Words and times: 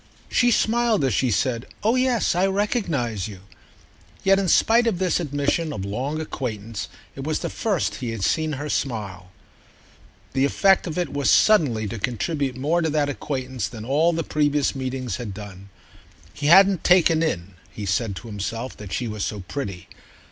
She 0.31 0.49
smiled 0.49 1.03
as 1.05 1.13
she 1.13 1.29
said 1.29 1.67
"Oh 1.83 1.93
yes, 1.95 2.33
I 2.33 2.47
recognise 2.47 3.27
you"; 3.27 3.41
yet 4.23 4.39
in 4.39 4.47
spite 4.47 4.87
of 4.87 4.97
this 4.97 5.19
admission 5.19 5.71
of 5.71 5.85
long 5.85 6.19
acquaintance 6.19 6.89
it 7.15 7.23
was 7.23 7.37
the 7.37 7.51
first 7.51 7.97
he 8.01 8.09
had 8.09 8.23
seen 8.23 8.53
of 8.53 8.57
her 8.59 8.67
smile. 8.67 9.29
The 10.33 10.43
effect 10.43 10.87
of 10.87 10.97
it 10.97 11.13
was 11.13 11.29
suddenly 11.29 11.87
to 11.87 11.99
contribute 11.99 12.57
more 12.57 12.81
to 12.81 12.89
that 12.89 13.09
acquaintance 13.09 13.67
than 13.67 13.85
all 13.85 14.11
the 14.11 14.23
previous 14.23 14.73
meetings 14.73 15.17
had 15.17 15.35
done. 15.35 15.69
He 16.33 16.47
hadn't 16.47 16.83
"taken 16.83 17.21
in," 17.21 17.53
he 17.71 17.85
said 17.85 18.15
to 18.15 18.27
himself, 18.27 18.75
that 18.77 18.91
she 18.91 19.07
was 19.07 19.23
so 19.23 19.41
pretty. 19.41 19.87